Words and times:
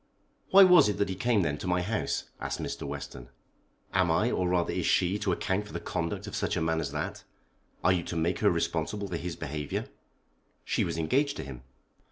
"Why 0.49 0.63
was 0.63 0.89
it 0.89 0.97
that 0.97 1.09
he 1.09 1.15
came, 1.15 1.43
then, 1.43 1.59
to 1.59 1.67
my 1.67 1.83
house?" 1.83 2.23
asked 2.39 2.59
Mr. 2.59 2.87
Western. 2.87 3.29
"Am 3.93 4.09
I, 4.09 4.31
or 4.31 4.49
rather 4.49 4.73
is 4.73 4.87
she, 4.87 5.19
to 5.19 5.31
account 5.31 5.67
for 5.67 5.73
the 5.73 5.79
conduct 5.79 6.25
of 6.25 6.35
such 6.35 6.57
a 6.57 6.61
man 6.63 6.79
as 6.79 6.89
that? 6.91 7.23
Are 7.83 7.93
you 7.93 8.01
to 8.05 8.15
make 8.15 8.39
her 8.39 8.49
responsible 8.49 9.07
for 9.09 9.17
his 9.17 9.35
behaviour?" 9.35 9.89
"She 10.65 10.83
was 10.83 10.97
engaged 10.97 11.37
to 11.37 11.43
him." 11.43 11.61